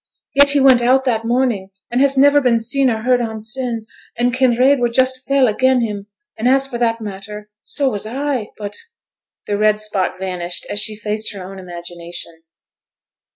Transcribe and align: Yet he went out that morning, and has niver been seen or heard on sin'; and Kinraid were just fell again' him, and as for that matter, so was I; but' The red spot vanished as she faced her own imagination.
Yet 0.33 0.49
he 0.49 0.59
went 0.59 0.81
out 0.81 1.03
that 1.05 1.25
morning, 1.25 1.69
and 1.91 2.01
has 2.01 2.17
niver 2.17 2.41
been 2.41 2.59
seen 2.59 2.89
or 2.89 3.03
heard 3.03 3.21
on 3.21 3.39
sin'; 3.39 3.85
and 4.17 4.33
Kinraid 4.33 4.79
were 4.79 4.89
just 4.89 5.27
fell 5.27 5.47
again' 5.47 5.81
him, 5.81 6.07
and 6.35 6.47
as 6.49 6.65
for 6.65 6.79
that 6.79 7.01
matter, 7.01 7.51
so 7.61 7.89
was 7.91 8.07
I; 8.07 8.47
but' 8.57 8.75
The 9.45 9.59
red 9.59 9.79
spot 9.79 10.17
vanished 10.17 10.65
as 10.71 10.79
she 10.79 10.95
faced 10.95 11.31
her 11.33 11.43
own 11.45 11.59
imagination. 11.59 12.41